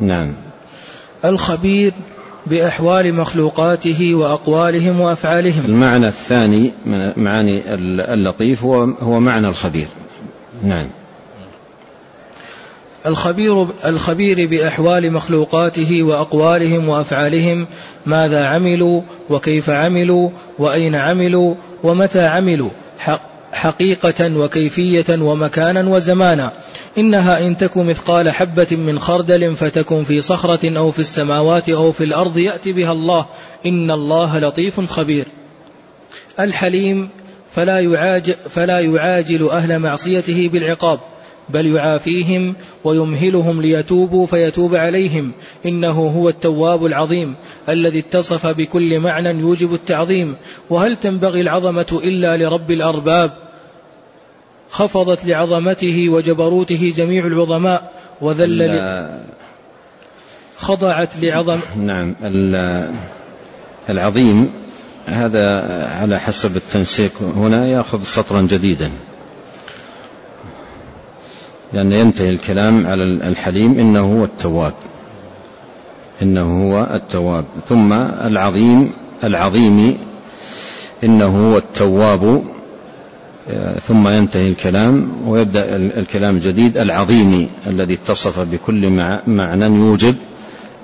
[0.00, 0.34] نعم.
[1.24, 1.92] الخبير
[2.46, 5.64] بأحوال مخلوقاته وأقوالهم وأفعالهم.
[5.64, 7.74] المعنى الثاني من معاني
[8.14, 9.86] اللطيف هو هو معنى الخبير.
[10.64, 10.86] نعم.
[13.06, 17.66] الخبير الخبير بأحوال مخلوقاته وأقوالهم وأفعالهم
[18.06, 22.70] ماذا عملوا وكيف عملوا وأين عملوا ومتى عملوا
[23.52, 26.52] حقيقة وكيفية ومكانا وزمانا.
[26.98, 32.04] إنها إن تك مثقال حبة من خردل فتكن في صخرة أو في السماوات أو في
[32.04, 33.26] الأرض يأتي بها الله.
[33.66, 35.28] إن الله لطيف خبير.
[36.40, 37.08] الحليم
[37.50, 41.00] فلا يعاجل, فلا يعاجل أهل معصيته بالعقاب
[41.48, 45.32] بل يعافيهم ويمهلهم ليتوبوا فيتوب عليهم.
[45.66, 47.34] إنه هو التواب العظيم
[47.68, 50.36] الذي اتصف بكل معنى يوجب التعظيم.
[50.70, 53.51] وهل تنبغي العظمة إلا لرب الأرباب؟
[54.72, 59.08] خفضت لعظمته وجبروته جميع العظماء وذل
[60.58, 62.14] خضعت لعظم نعم
[63.90, 64.50] العظيم
[65.06, 67.12] هذا على حسب التنسيق.
[67.36, 68.90] هنا يأخذ سطرا جديدا.
[71.72, 74.74] لأن ينتهي الكلام على الحليم إنه هو التواب.
[76.22, 77.44] إنه هو التواب.
[77.68, 78.92] ثم العظيم
[79.24, 79.98] العظيم
[81.04, 82.44] إنه هو التواب.
[83.88, 88.90] ثم ينتهي الكلام ويبدأ الكلام الجديد العظيم الذي اتصف بكل
[89.26, 90.14] معنى يوجب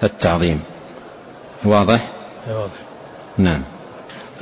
[0.02, 0.61] التعظيم.
[1.64, 2.09] واضح؟
[2.48, 2.72] واضح.
[3.38, 3.62] نعم.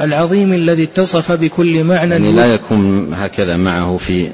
[0.01, 4.31] العظيم الذي اتصف بكل معنى يعني لا يكون هكذا معه في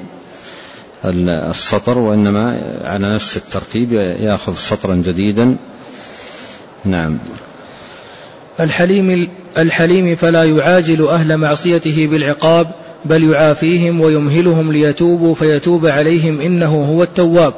[1.05, 5.55] السطر وإنما على نفس الترتيب يأخذ سطرا جديدا.
[6.85, 7.17] نعم.
[8.59, 9.27] الحليم
[9.57, 12.71] الحليم فلا يعاجل أهل معصيته بالعقاب
[13.05, 17.53] بل يعافيهم ويمهلهم ليتوبوا فيتوب عليهم إنه هو التواب.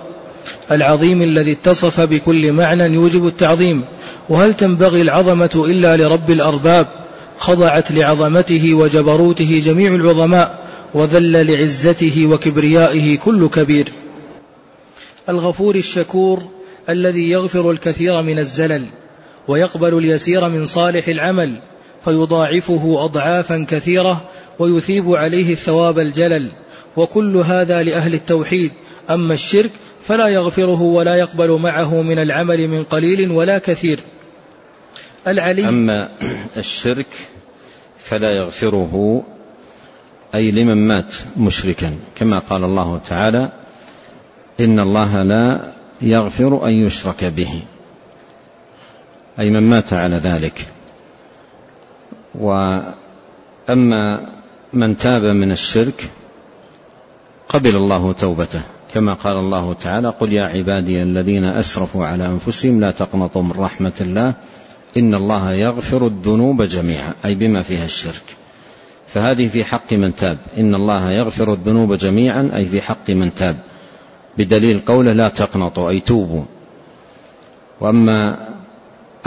[0.71, 3.83] العظيم الذي اتصف بكل معنى يوجب التعظيم.
[4.29, 6.87] وهل تنبغي العظمة إلا لرب الأرباب؟
[7.37, 13.91] خضعت لعظمته وجبروته جميع العظماء وذل لعزته وكبريائه كل كبير.
[15.29, 16.43] الغفور الشكور
[16.89, 18.85] الذي يغفر الكثير من الزلل
[19.47, 21.61] ويقبل اليسير من صالح العمل
[22.06, 24.22] فيضاعفه أضعافا كثيرة
[24.60, 26.51] ويثيب عليه الثواب الجلل.
[26.97, 28.72] وكل هذا لأهل التوحيد.
[29.10, 29.72] أما الشرك
[30.08, 33.99] فلا يغفره ولا يقبل معه من العمل من قليل ولا كثير.
[35.28, 36.10] العلي أما
[36.58, 37.08] الشرك
[37.97, 39.24] فلا يغفره
[40.36, 41.95] أي لمن مات مشركا.
[42.16, 43.51] كما قال الله تعالى
[44.60, 47.62] إن الله لا يغفر أن يشرك به.
[49.39, 50.66] أي من مات على ذلك.
[52.39, 54.29] وأما
[54.73, 56.09] من تاب من الشرك
[57.49, 58.61] قبل الله توبته
[58.93, 63.93] كما قال الله تعالى قل يا عبادي الذين أسرفوا على أنفسهم لا تقنطوا من رحمة
[64.01, 64.33] الله
[64.97, 68.23] إن الله يغفر الذنوب جميعا أي بما فيها الشرك.
[69.07, 73.55] فهذه في حق من تاب إن الله يغفر الذنوب جميعا أي في حق من تاب
[74.38, 76.43] بدليل قوله لا تقنطوا أي توبوا.
[77.81, 78.47] وأما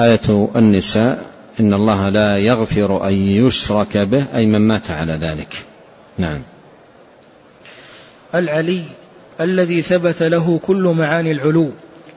[0.00, 1.26] آية النساء
[1.60, 5.64] إن الله لا يغفر أن يشرك به أي من مات على ذلك.
[6.18, 6.42] نعم.
[8.34, 8.82] العلي
[9.40, 11.70] الذي ثبت له كل معاني العلو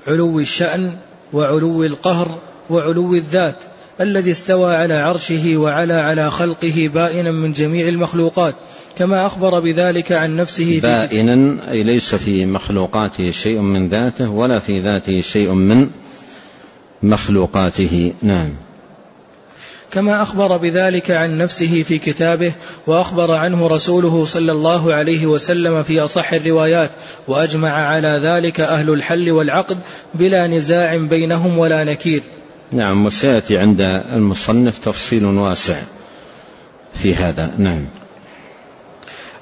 [0.07, 0.91] علو الشأن
[1.33, 2.37] وعلو القهر
[2.69, 3.55] وعلو الذات
[4.01, 8.55] الذي استوى على عرشه وعلى على خلقه بائنا من جميع المخلوقات
[8.97, 14.79] كما أخبر بذلك عن نفسه بائنا أي ليس في مخلوقاته شيء من ذاته ولا في
[14.79, 15.89] ذاته شيء من
[17.03, 18.13] مخلوقاته.
[18.21, 18.49] نعم.
[19.91, 22.53] كما أخبر بذلك عن نفسه في كتابه
[22.87, 26.89] وأخبر عنه رسوله صلى الله عليه وسلم في أصح الروايات
[27.27, 29.77] وأجمع على ذلك أهل الحل والعقد
[30.13, 32.23] بلا نزاع بينهم ولا نكير.
[32.71, 33.81] نعم وسيأتي عند
[34.13, 35.81] المصنف تفصيل واسع
[36.93, 37.51] في هذا.
[37.57, 37.85] نعم.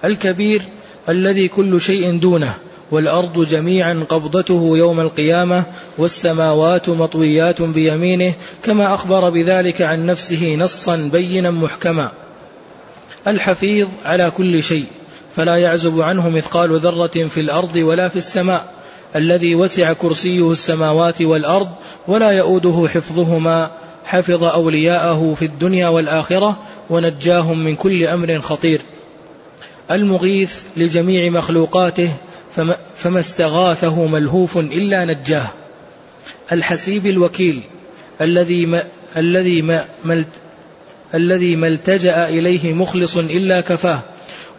[0.06, 0.62] الكبير
[1.10, 2.54] الذي كل شيء دونه
[2.92, 5.64] والأرض جميعا قبضته يوم القيامة
[5.98, 8.34] والسماوات مطويات بيمينه
[8.64, 12.12] كما أخبر بذلك عن نفسه نصا بينا محكما.
[13.28, 14.86] الحفيظ على كل شيء
[15.36, 18.74] فلا يعزب عنه مثقال ذرة في الأرض ولا في السماء
[19.16, 21.70] الذي وسع كرسيه السماوات والأرض
[22.08, 23.72] ولا يؤوده حفظهما
[24.06, 26.58] حفظ أولياءه في الدنيا والآخرة
[26.90, 28.82] ونجاهم من كل أمر خطير.
[29.92, 32.12] المغيث لجميع مخلوقاته
[32.52, 35.48] فما, فما استغاثه ملهوف إلا نجاه.
[36.52, 37.62] الحسيب الوكيل
[38.22, 38.84] الذي ما
[39.18, 39.86] الذي ما
[41.16, 44.00] الذي ما التجأ إليه مخلص إلا كفاه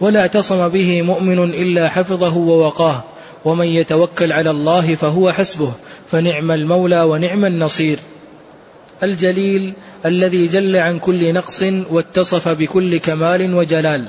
[0.00, 3.04] ولا اعتصم به مؤمن إلا حفظه ووقاه
[3.44, 5.72] ومن يتوكل على الله فهو حسبه
[6.10, 7.98] فنعم المولى ونعم النصير.
[9.02, 9.74] الجليل
[10.06, 14.08] الذي جل عن كل نقص واتصف بكل كمال وجلال.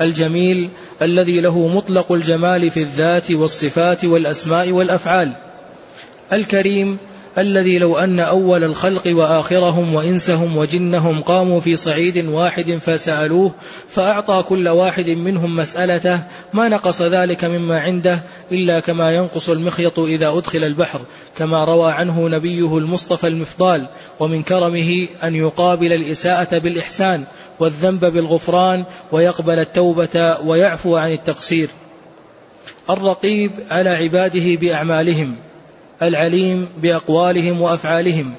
[0.00, 0.70] الجميل
[1.02, 5.32] الذي له مطلق الجمال في الذات والصفات والأسماء والأفعال.
[6.32, 6.98] الكريم
[7.38, 13.54] الذي لو أن أول الخلق وآخرهم وإنسهم وجنهم قاموا في صعيد واحد فسألوه
[13.88, 16.20] فأعطى كل واحد منهم مسألته
[16.52, 18.20] ما نقص ذلك مما عنده
[18.52, 21.00] إلا كما ينقص المخيط إذا أدخل البحر
[21.36, 23.88] كما روى عنه نبيه المصطفى المفضال
[24.20, 27.24] ومن كرمه أن يقابل الإساءة بالإحسان
[27.62, 31.68] والذنب بالغفران ويقبل التوبة ويعفو عن التقصير.
[32.90, 35.36] الرقيب على عباده بأعمالهم
[36.02, 38.34] العليم بأقوالهم وأفعالهم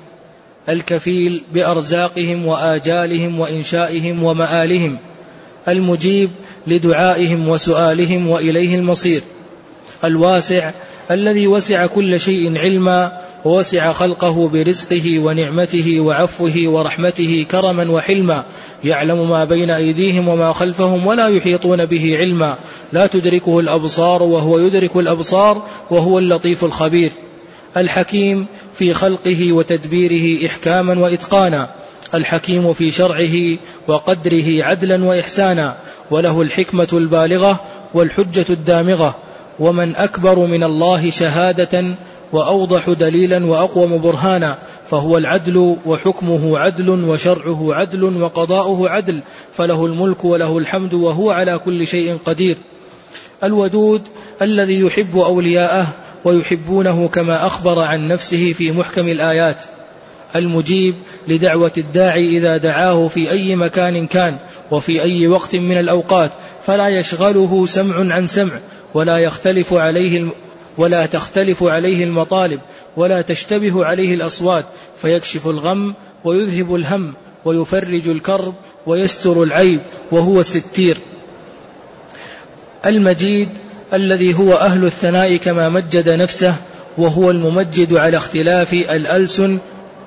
[0.70, 4.98] الكفيل بأرزاقهم وآجالهم وإنشائهم ومآلهم
[5.68, 6.30] المجيب
[6.68, 9.22] لدعائهم وسؤالهم وإليه المصير
[10.04, 10.72] الواسع
[11.12, 13.12] الذي وسع كل شيء علما
[13.46, 18.44] ووسع خلقه برزقه ونعمته وعفوه ورحمته كرما وحلما.
[18.84, 22.56] يعلم ما بين أيديهم وما خلفهم ولا يحيطون به علما.
[22.94, 27.12] لا تدركه الأبصار وهو يدرك الأبصار وهو اللطيف الخبير.
[27.78, 31.70] الحكيم في خلقه وتدبيره إحكاما وإتقانا.
[32.14, 35.78] الحكيم في شرعه وقدره عدلا وإحسانا.
[36.12, 37.60] وله الحكمة البالغة
[37.94, 39.16] والحجة الدامغة.
[39.60, 41.86] ومن أكبر من الله شهادة
[42.34, 49.22] وأوضح دليلا وأقوم برهانا فهو العدل وحكمه عدل وشرعه عدل وقضاؤه عدل
[49.54, 52.58] فله الملك وله الحمد وهو على كل شيء قدير.
[53.44, 54.02] الودود
[54.42, 55.88] الذي يحب أولياءه
[56.26, 59.64] ويحبونه كما أخبر عن نفسه في محكم الآيات.
[60.36, 60.96] المجيب
[61.28, 64.38] لدعوة الداعي إذا دعاه في أي مكان كان
[64.72, 66.32] وفي أي وقت من الأوقات
[66.66, 68.60] فلا يشغله سمع عن سمع
[68.94, 70.26] ولا يختلف عليه
[70.78, 72.60] ولا تختلف عليه المطالب
[72.98, 74.66] ولا تشتبه عليه الأصوات
[74.98, 75.94] فيكشف الغم
[76.24, 77.14] ويذهب الهم
[77.46, 78.54] ويفرج الكرب
[78.86, 79.80] ويستر العيب
[80.12, 80.98] وهو الستير
[82.86, 83.50] المجيد
[83.94, 86.56] الذي هو أهل الثناء كما مجد نفسه
[86.98, 89.58] وهو الممجد على اختلاف الألسن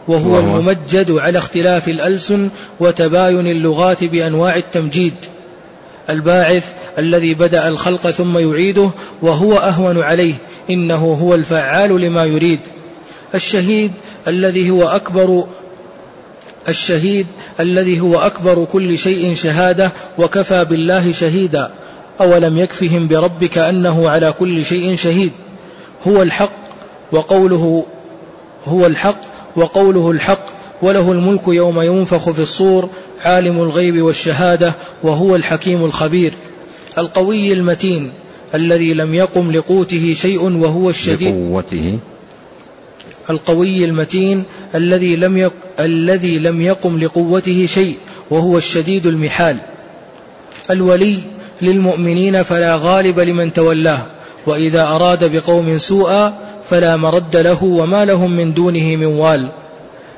[0.08, 2.48] وهو الممجد على اختلاف الألسن
[2.80, 5.14] وتباين اللغات بأنواع التمجيد.
[6.10, 8.90] الباعث الذي بدأ الخلق ثم يعيده
[9.22, 10.34] وهو أهون عليه
[10.70, 12.60] إنه هو الفعال لما يريد.
[13.34, 13.92] الشهيد
[14.28, 15.44] الذي هو أكبر
[16.68, 17.26] الشهيد
[17.60, 21.70] الذي هو أكبر كل شيء شهادة وكفى بالله شهيدا.
[22.20, 25.32] أولم يكفهم بربك أنه على كل شيء شهيد.
[26.08, 26.52] هو الحق
[27.12, 27.86] وقوله
[28.66, 29.20] هو الحق
[29.56, 30.44] وقوله الحق
[30.82, 32.88] وله الملك يوم ينفخ في الصور
[33.24, 36.34] عالم الغيب والشهادة وهو الحكيم الخبير
[36.98, 38.12] القوي المتين
[38.54, 41.34] الذي لم يقم لقوته شيء وهو الشديد.
[41.34, 41.98] لقوته.
[43.30, 44.44] القوي المتين
[44.74, 45.52] الذي لم يق...
[45.80, 47.94] الذي لم يقم لقوته شيء
[48.30, 49.56] وهو الشديد المحال.
[50.70, 51.18] الولي
[51.62, 54.06] للمؤمنين فلا غالب لمن تولاه
[54.46, 56.38] وإذا أراد بقوم سوءا
[56.70, 59.50] فلا مرد له وما لهم من دونه من وال.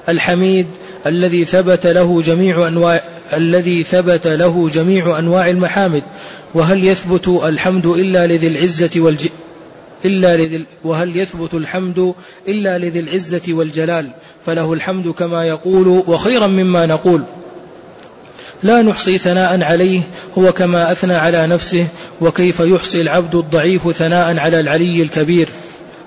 [0.09, 0.67] الحميد
[1.07, 6.03] الذي ثبت له جميع أنواع الذي ثبت له جميع أنواع المحامد
[6.55, 9.29] وهل يثبت الحمد إلا لذي العزة والج
[10.05, 12.15] إلا لذي وهل يثبت الحمد
[12.49, 14.11] إلا لذي العزة والجلال؟
[14.47, 17.23] فله الحمد كما يقول وخيرا مما نقول.
[18.63, 20.03] لا نحصي ثناء عليه
[20.39, 21.87] هو كما أثنى على نفسه
[22.21, 25.49] وكيف يحصي العبد الضعيف ثناء على العلي الكبير؟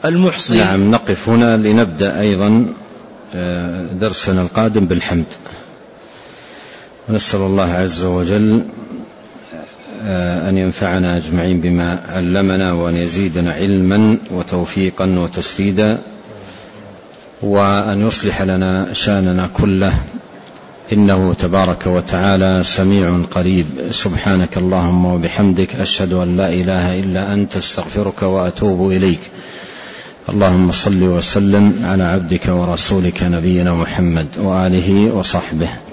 [0.06, 2.74] المحصي نعم نقف هنا لنبدأ أيضا.
[4.02, 5.26] درسنا القادم بالحمد.
[7.10, 8.62] نسأل الله عز وجل
[10.04, 16.00] آه، أن ينفعنا أجمعين بما علمنا وأن يزيدنا علما وتوفيقا وتسديدا
[17.42, 19.94] وأن يصلح لنا شأننا كله.
[20.94, 23.66] إنه تبارك وتعالى سميع قريب.
[23.92, 29.20] سبحانك اللهم وبحمدك أشهد أن لا إله إلا أنت أستغفرك وأتوب إليك.
[30.30, 35.91] اللهم صل وسلم على عبدك ورسولك نبينا محمد وآله وصحبه.